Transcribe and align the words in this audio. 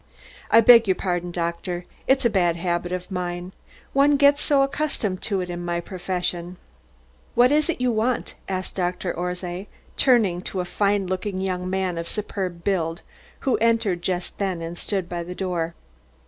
"I 0.49 0.61
beg 0.61 0.87
your 0.87 0.95
pardon, 0.95 1.29
doctor, 1.29 1.85
it's 2.07 2.25
a 2.25 2.29
bad 2.31 2.55
habit 2.55 2.91
of 2.91 3.11
mine. 3.11 3.53
One 3.93 4.17
gets 4.17 4.41
so 4.41 4.63
accustomed 4.63 5.21
to 5.21 5.41
it 5.41 5.49
in 5.51 5.63
my 5.63 5.79
profession." 5.79 6.57
"What 7.35 7.51
is 7.51 7.69
it 7.69 7.79
you 7.79 7.91
want?" 7.91 8.33
asked 8.49 8.75
Doctor 8.77 9.13
Orszay, 9.13 9.67
turning 9.97 10.41
to 10.41 10.59
a 10.59 10.65
fine 10.65 11.05
looking 11.05 11.39
young 11.39 11.69
man 11.69 11.99
of 11.99 12.07
superb 12.09 12.63
build, 12.63 13.03
who 13.41 13.57
entered 13.57 14.01
just 14.01 14.39
then 14.39 14.59
and 14.59 14.75
stood 14.75 15.07
by 15.07 15.21
the 15.21 15.35
door. 15.35 15.75